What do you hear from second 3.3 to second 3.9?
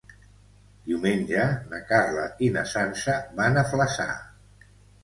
van a